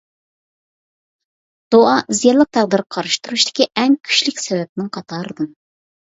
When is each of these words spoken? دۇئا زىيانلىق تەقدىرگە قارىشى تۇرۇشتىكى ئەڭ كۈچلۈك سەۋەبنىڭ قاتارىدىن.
دۇئا 1.73 1.81
زىيانلىق 2.19 2.49
تەقدىرگە 2.57 2.87
قارىشى 2.95 3.19
تۇرۇشتىكى 3.27 3.67
ئەڭ 3.81 3.93
كۈچلۈك 4.09 4.41
سەۋەبنىڭ 4.45 4.89
قاتارىدىن. 4.97 5.53